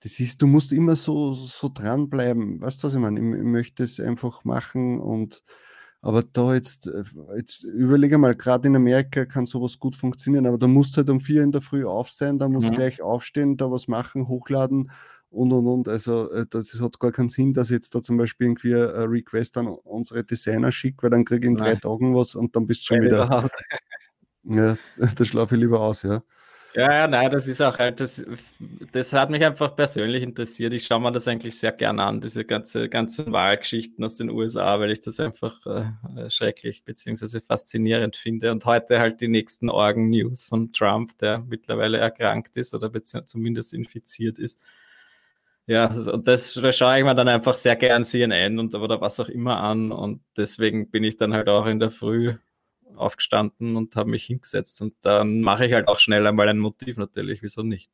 [0.00, 2.60] das ist, du musst immer so, so dranbleiben.
[2.60, 3.18] Weißt du, was ich meine?
[3.18, 5.42] Ich, ich möchte es einfach machen und
[6.00, 7.02] aber da jetzt, äh,
[7.36, 11.10] jetzt überlege mal, gerade in Amerika kann sowas gut funktionieren, aber da musst du halt
[11.10, 12.76] um vier in der Früh auf sein, da musst du mhm.
[12.76, 14.90] gleich aufstehen, da was machen, hochladen
[15.30, 15.88] und und und.
[15.88, 19.08] Also äh, das hat gar keinen Sinn, dass ich jetzt da zum Beispiel irgendwie ein
[19.10, 22.66] Request an unsere Designer schicke, weil dann kriege ich in drei Tagen was und dann
[22.66, 23.48] bist du schon wieder.
[24.50, 26.22] Ja, da schlafe ich lieber aus, ja.
[26.78, 28.24] Ja, nein, das ist auch halt, das,
[28.92, 30.72] das hat mich einfach persönlich interessiert.
[30.72, 34.78] Ich schaue mir das eigentlich sehr gerne an, diese ganze, ganzen Wahlgeschichten aus den USA,
[34.78, 37.40] weil ich das einfach äh, schrecklich bzw.
[37.40, 38.52] faszinierend finde.
[38.52, 42.92] Und heute halt die nächsten Orgen-News von Trump, der mittlerweile erkrankt ist oder
[43.26, 44.60] zumindest infiziert ist.
[45.66, 49.20] Ja, und das, das schaue ich mir dann einfach sehr gern CNN und oder was
[49.20, 49.92] auch immer an.
[49.92, 52.36] Und deswegen bin ich dann halt auch in der Früh
[52.98, 54.82] aufgestanden und habe mich hingesetzt.
[54.82, 57.90] Und dann mache ich halt auch schnell einmal ein Motiv natürlich, wieso nicht.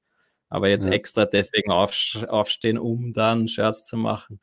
[0.49, 0.93] Aber jetzt ja.
[0.93, 4.41] extra deswegen aufstehen, um dann Scherz zu machen.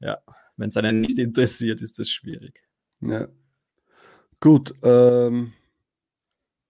[0.00, 0.18] Ja,
[0.56, 2.64] wenn es einen nicht interessiert, ist das schwierig.
[3.00, 3.28] Ja.
[4.40, 5.52] Gut, ähm,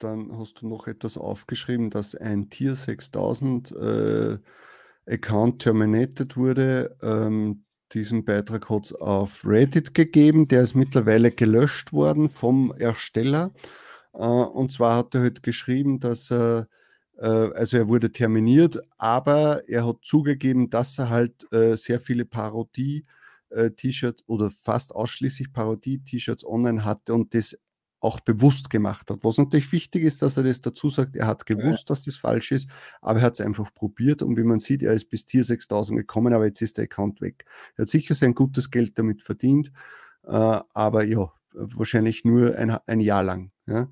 [0.01, 4.38] dann hast du noch etwas aufgeschrieben, dass ein Tier 6000 äh,
[5.07, 6.96] Account terminated wurde.
[7.03, 10.48] Ähm, diesen Beitrag hat es auf Reddit gegeben.
[10.48, 13.53] Der ist mittlerweile gelöscht worden vom Ersteller.
[14.14, 16.68] Äh, und zwar hat er halt geschrieben, dass er,
[17.18, 22.24] äh, also er wurde terminiert, aber er hat zugegeben, dass er halt äh, sehr viele
[22.24, 27.59] Parodie-T-Shirts oder fast ausschließlich Parodie-T-Shirts online hatte und das
[28.01, 29.23] auch bewusst gemacht hat.
[29.23, 31.85] Was natürlich wichtig ist, dass er das dazu sagt, er hat gewusst, ja.
[31.89, 32.69] dass das falsch ist,
[33.03, 35.99] aber er hat es einfach probiert und wie man sieht, er ist bis Tier 6000
[35.99, 37.45] gekommen, aber jetzt ist der Account weg.
[37.77, 39.71] Er hat sicher sein gutes Geld damit verdient,
[40.25, 43.51] äh, aber ja, wahrscheinlich nur ein, ein Jahr lang.
[43.67, 43.89] Ja.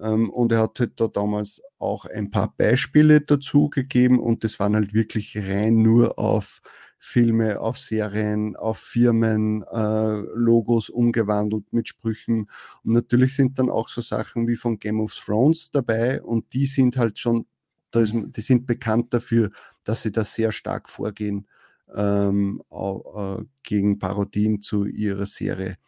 [0.00, 4.58] Ähm, und er hat halt da damals auch ein paar Beispiele dazu gegeben und das
[4.60, 6.60] waren halt wirklich rein nur auf
[6.98, 12.50] Filme, auf Serien, auf Firmen, äh, Logos umgewandelt mit Sprüchen.
[12.82, 16.66] Und natürlich sind dann auch so Sachen wie von Game of Thrones dabei und die
[16.66, 17.46] sind halt schon,
[17.94, 19.50] die sind bekannt dafür,
[19.84, 21.46] dass sie da sehr stark vorgehen
[21.94, 25.78] ähm, äh, gegen Parodien zu ihrer Serie.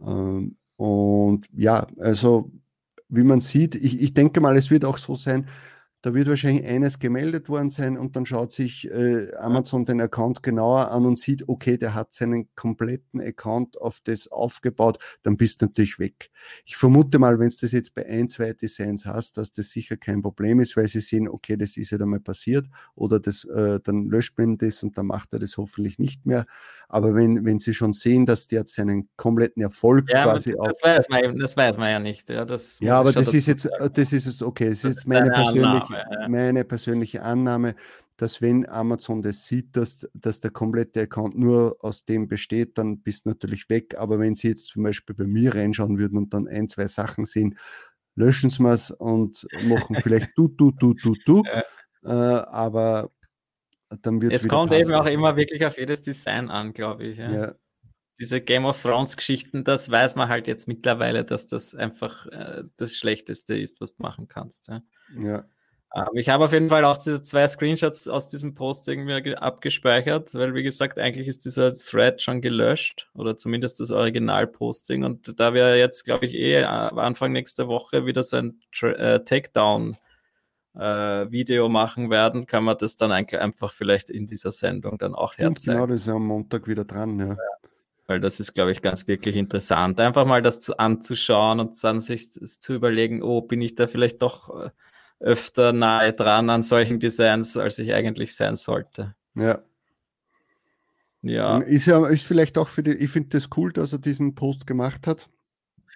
[0.00, 2.50] Ähm, und ja, also
[3.08, 5.48] wie man sieht, ich, ich denke mal, es wird auch so sein,
[6.02, 10.42] da wird wahrscheinlich eines gemeldet worden sein und dann schaut sich äh, Amazon den Account
[10.42, 15.60] genauer an und sieht, okay, der hat seinen kompletten Account auf das aufgebaut, dann bist
[15.60, 16.30] du natürlich weg.
[16.64, 19.96] Ich vermute mal, wenn du das jetzt bei ein, zwei Designs hast, dass das sicher
[19.96, 23.44] kein Problem ist, weil sie sehen, okay, das ist ja dann mal passiert oder das,
[23.44, 26.46] äh, dann löscht man das und dann macht er das hoffentlich nicht mehr.
[26.88, 30.82] Aber wenn, wenn sie schon sehen, dass der seinen kompletten Erfolg ja, quasi das, das
[30.82, 32.28] weiß man, das weiß man ja nicht.
[32.30, 34.70] Ja, das ja aber das ist, jetzt, das ist jetzt okay.
[34.70, 37.74] Das, das ist jetzt meine persönliche Annahme, meine persönliche Annahme,
[38.16, 43.00] dass wenn Amazon das sieht, dass, dass der komplette Account nur aus dem besteht, dann
[43.00, 43.96] bist du natürlich weg.
[43.98, 47.24] Aber wenn sie jetzt zum Beispiel bei mir reinschauen würden und dann ein, zwei Sachen
[47.24, 47.58] sehen,
[48.16, 51.42] löschen sie es und machen vielleicht du, du, du, du, du.
[51.44, 51.64] Ja.
[52.02, 53.10] Äh, aber
[54.02, 54.82] dann wird es kommt passen.
[54.82, 57.18] eben auch immer wirklich auf jedes Design an, glaube ich.
[57.18, 57.32] Ja.
[57.32, 57.54] ja.
[58.18, 62.64] Diese Game of Thrones Geschichten, das weiß man halt jetzt mittlerweile, dass das einfach äh,
[62.76, 64.68] das Schlechteste ist, was du machen kannst.
[64.68, 64.82] Ja.
[65.18, 65.44] ja.
[65.94, 70.34] Ähm, ich habe auf jeden Fall auch diese zwei Screenshots aus diesem Post irgendwie abgespeichert,
[70.34, 75.04] weil wie gesagt, eigentlich ist dieser Thread schon gelöscht oder zumindest das Original-Posting.
[75.04, 79.20] Und da wir jetzt, glaube ich, eh äh, Anfang nächster Woche wieder so ein äh,
[79.20, 79.96] Takedown
[80.78, 85.76] äh, machen werden, kann man das dann einfach vielleicht in dieser Sendung dann auch herzeigen.
[85.76, 87.26] Genau, das ist am Montag wieder dran, ja.
[87.28, 87.36] ja
[88.10, 90.00] weil das ist, glaube ich, ganz wirklich interessant.
[90.00, 94.20] Einfach mal das zu, anzuschauen und dann sich zu überlegen, oh, bin ich da vielleicht
[94.20, 94.70] doch äh,
[95.20, 99.14] öfter nahe dran an solchen Designs, als ich eigentlich sein sollte.
[99.34, 99.60] Ja.
[101.22, 101.58] Ja.
[101.58, 104.66] Ist ja ist vielleicht auch für die, ich finde das cool, dass er diesen Post
[104.66, 105.28] gemacht hat.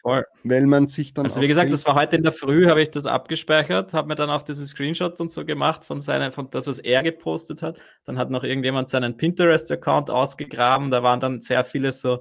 [0.03, 0.27] Voll.
[0.43, 1.25] Weil man sich dann.
[1.25, 4.17] Also, wie gesagt, das war heute in der Früh, habe ich das abgespeichert, habe mir
[4.17, 7.81] dann auch diesen Screenshot und so gemacht von seinem, von das, was er gepostet hat.
[8.05, 10.91] Dann hat noch irgendjemand seinen Pinterest-Account ausgegraben.
[10.91, 12.21] Da waren dann sehr viele so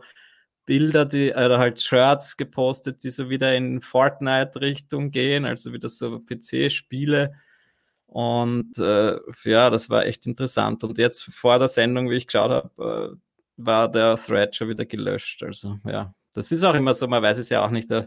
[0.66, 6.20] Bilder, die, oder halt Shirts gepostet, die so wieder in Fortnite-Richtung gehen, also wieder so
[6.20, 7.34] PC-Spiele.
[8.06, 10.84] Und äh, ja, das war echt interessant.
[10.84, 13.18] Und jetzt vor der Sendung, wie ich geschaut habe, äh,
[13.58, 15.44] war der Thread schon wieder gelöscht.
[15.44, 18.06] Also ja, das ist auch immer so, man weiß es ja auch nicht, da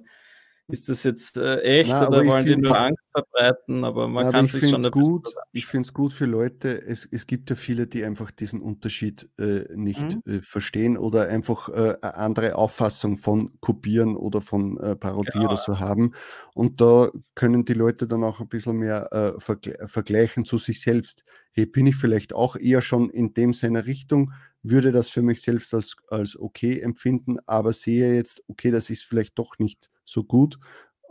[0.68, 3.84] ist das jetzt äh, echt Na, oder wollen die nur Angst verbreiten?
[3.84, 5.28] Aber man na, kann sich schon gut.
[5.52, 6.82] Ich finde es gut für Leute.
[6.82, 10.38] Es, es gibt ja viele, die einfach diesen Unterschied äh, nicht mhm.
[10.38, 15.46] äh, verstehen oder einfach äh, eine andere Auffassung von Kopieren oder von äh, Parodie genau.
[15.46, 16.14] oder so haben.
[16.52, 20.80] Und da können die Leute dann auch ein bisschen mehr äh, vergle vergleichen zu sich
[20.80, 21.24] selbst.
[21.52, 24.32] Hey, bin ich vielleicht auch eher schon in dem seiner Richtung?
[24.70, 29.04] Würde das für mich selbst als, als okay empfinden, aber sehe jetzt, okay, das ist
[29.04, 30.58] vielleicht doch nicht so gut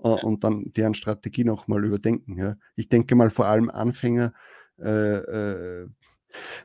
[0.04, 2.38] äh, und dann deren Strategie nochmal überdenken.
[2.38, 2.56] Ja.
[2.76, 4.34] Ich denke mal vor allem Anfänger,
[4.80, 5.88] äh, äh,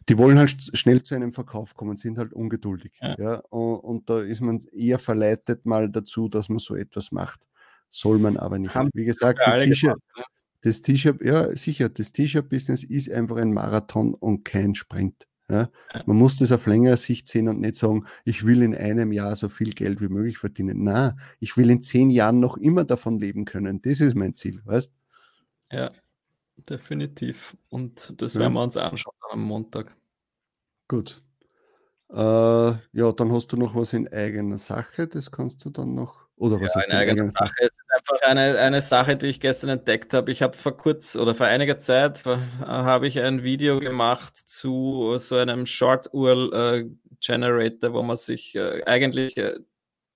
[0.08, 2.92] die wollen halt schnell zu einem Verkauf kommen, sind halt ungeduldig.
[3.00, 3.16] Ja.
[3.18, 7.46] ja und, und, da ist man eher verleitet mal dazu, dass man so etwas macht.
[7.88, 8.74] Soll man aber nicht.
[8.74, 9.98] Haben Wie gesagt, das T-Shirt,
[10.62, 15.26] das T-Shirt, ja sicher, das T-Shirt-Business ist einfach ein Marathon und kein Sprint.
[15.50, 15.70] Ja?
[16.06, 19.34] Man muss das auf längere Sicht sehen und nicht sagen, ich will in einem Jahr
[19.36, 20.84] so viel Geld wie möglich verdienen.
[20.84, 23.82] Na, ich will in zehn Jahren noch immer davon leben können.
[23.82, 24.92] Das ist mein Ziel, weißt
[25.72, 25.90] Ja,
[26.56, 27.56] definitiv.
[27.68, 28.40] Und das ja.
[28.40, 29.96] werden wir uns anschauen am Montag.
[30.88, 31.22] Gut.
[32.10, 36.26] Äh, ja, dann hast du noch was in eigener Sache, das kannst du dann noch
[36.40, 37.52] Oder was ja, ist eine eigene Sache?
[37.58, 40.32] Es ist einfach eine, eine Sache, die ich gestern entdeckt habe.
[40.32, 45.18] Ich habe vor kurz oder vor einiger Zeit äh, habe ich ein Video gemacht zu
[45.18, 49.38] so einem Short-URL-Generator, äh, wo man sich äh, eigentlich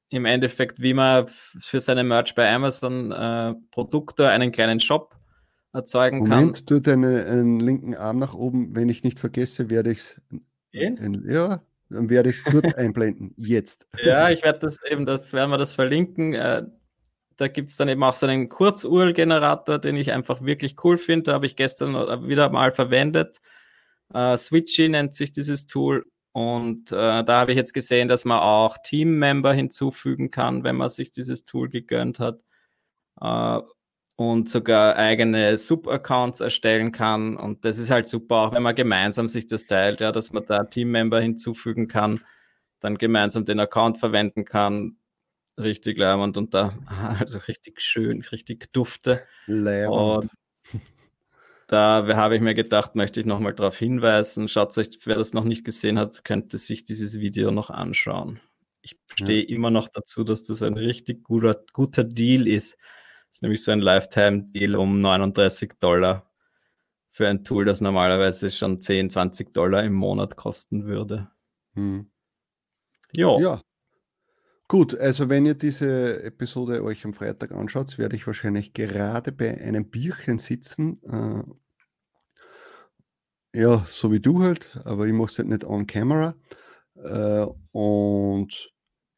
[0.09, 3.11] im Endeffekt, wie man für seine Merch bei Amazon
[3.71, 5.15] Produkte einen kleinen Shop
[5.75, 6.41] erzeugen Moment, kann.
[6.41, 8.75] Moment, tu deinen linken Arm nach oben.
[8.75, 10.19] Wenn ich nicht vergesse, werde ich es.
[10.73, 11.61] Ja,
[11.95, 13.35] dann werde ich es dort einblenden.
[13.37, 13.87] Jetzt.
[14.03, 16.35] Ja, ich werde das eben, da werden wir das verlinken.
[16.35, 16.65] Äh,
[17.37, 21.25] da gibt es dann eben auch so einen Kurz-URL-Generator, den ich einfach wirklich cool finde.
[21.25, 21.95] Da habe ich gestern
[22.29, 23.41] wieder mal verwendet.
[24.13, 26.05] Äh, Switchy nennt sich dieses Tool.
[26.33, 30.91] Und äh, da habe ich jetzt gesehen, dass man auch Team-Member hinzufügen kann, wenn man
[30.91, 32.41] sich dieses Tool gegönnt hat.
[33.21, 33.61] Äh,
[34.17, 37.37] und sogar eigene Sub-Accounts erstellen kann.
[37.37, 40.45] Und das ist halt super, auch wenn man gemeinsam sich das teilt, ja, dass man
[40.47, 42.21] da Team-Member hinzufügen kann,
[42.81, 44.97] dann gemeinsam den Account verwenden kann.
[45.59, 46.79] Richtig leimend und da,
[47.19, 49.23] also richtig schön, richtig dufte.
[49.47, 50.31] Leimend.
[51.67, 54.49] Da habe ich mir gedacht, möchte ich nochmal darauf hinweisen.
[54.49, 58.39] Schaut euch, wer das noch nicht gesehen hat, könnte sich dieses Video noch anschauen.
[58.83, 59.49] Ich stehe ja.
[59.49, 62.77] immer noch dazu, dass das ein richtig guter, guter Deal ist.
[63.35, 66.31] Das ist nämlich so ein Lifetime-Deal um 39 Dollar
[67.11, 71.33] für ein Tool, das normalerweise schon 10, 20 Dollar im Monat kosten würde.
[71.75, 72.13] Hm.
[73.17, 73.41] Jo.
[73.41, 73.61] Ja.
[74.69, 79.61] Gut, also wenn ihr diese Episode euch am Freitag anschaut, werde ich wahrscheinlich gerade bei
[79.61, 81.03] einem Bierchen sitzen.
[83.53, 86.37] Äh, ja, so wie du halt, aber ich mache es halt nicht on camera.
[86.95, 88.74] Äh, und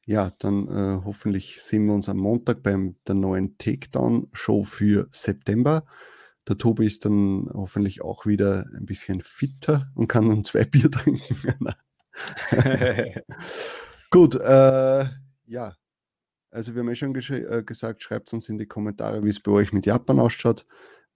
[0.06, 5.84] ja, dann äh, hoffentlich sehen wir uns am Montag beim der neuen Takedown-Show für September.
[6.46, 10.92] Der Tobi ist dann hoffentlich auch wieder ein bisschen fitter und kann dann zwei Bier
[10.92, 11.74] trinken.
[14.10, 15.04] Gut, äh,
[15.46, 15.74] ja.
[16.52, 19.50] Also wir haben ja schon äh, gesagt, schreibt uns in die Kommentare, wie es bei
[19.50, 20.66] euch mit Japan ausschaut,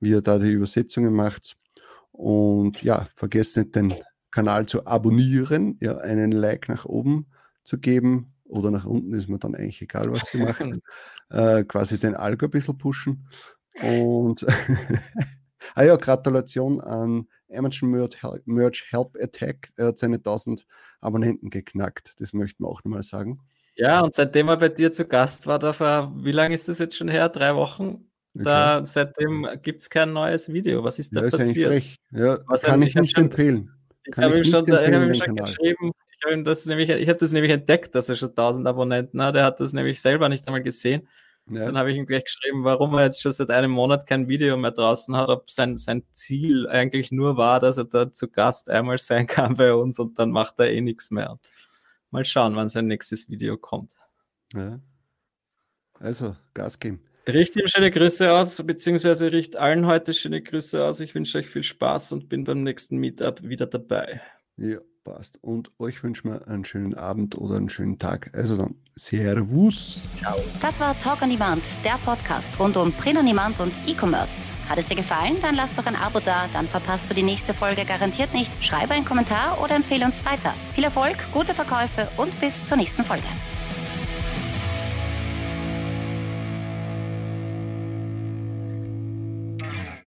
[0.01, 1.57] wie ihr da die Übersetzungen macht.
[2.11, 3.95] Und ja, vergesst nicht den
[4.33, 7.27] Kanal zu abonnieren, ja, einen Like nach oben
[7.63, 10.83] zu geben oder nach unten ist mir dann eigentlich egal, was sie machen.
[11.31, 13.29] äh, quasi den Algo ein bisschen pushen.
[13.83, 14.47] Und
[15.75, 17.91] ah ja, Gratulation an Amazon
[18.45, 19.69] Merch Help Attack.
[19.77, 20.67] Er hat seine 1000
[21.01, 22.15] Abonnenten geknackt.
[22.19, 23.41] Das möchten wir auch nochmal sagen.
[23.77, 26.79] Ja, und seitdem er bei dir zu Gast war, da vor, wie lange ist das
[26.79, 27.29] jetzt schon her?
[27.29, 28.11] Drei Wochen?
[28.35, 28.87] Da, okay.
[28.87, 30.85] Seitdem gibt es kein neues Video.
[30.85, 31.73] Was ist da ja, passiert?
[31.73, 33.71] Ist ja, Was kann ich nicht empfehlen.
[34.05, 37.53] Ich habe ihm schon, hab schon geschrieben, ich habe das nämlich, ich habe das nämlich
[37.53, 39.37] entdeckt, dass er schon 1000 Abonnenten hat.
[39.37, 41.09] Er hat das nämlich selber nicht einmal gesehen.
[41.49, 41.65] Ja.
[41.65, 44.57] Dann habe ich ihm gleich geschrieben, warum er jetzt schon seit einem Monat kein Video
[44.57, 48.71] mehr draußen hat, ob sein, sein Ziel eigentlich nur war, dass er da zu Gast
[48.71, 51.39] einmal sein kann bei uns und dann macht er eh nichts mehr.
[52.11, 53.93] Mal schauen, wann sein nächstes Video kommt.
[54.55, 54.81] Ja.
[55.99, 57.03] Also, Gas geben.
[57.29, 61.01] Richt ihm schöne Grüße aus, beziehungsweise richt allen heute schöne Grüße aus.
[61.01, 64.21] Ich wünsche euch viel Spaß und bin beim nächsten Meetup wieder dabei.
[64.57, 64.79] Ja.
[65.05, 65.39] Passt.
[65.43, 68.31] Und euch wünschen wir einen schönen Abend oder einen schönen Tag.
[68.35, 70.01] Also dann, Servus.
[70.17, 70.37] Ciao.
[70.61, 74.35] Das war Talk on Demand, der Podcast rund um Print on Demand und E-Commerce.
[74.69, 75.37] Hat es dir gefallen?
[75.41, 78.53] Dann lass doch ein Abo da, dann verpasst du die nächste Folge garantiert nicht.
[78.63, 80.53] Schreibe einen Kommentar oder empfehle uns weiter.
[80.75, 83.27] Viel Erfolg, gute Verkäufe und bis zur nächsten Folge.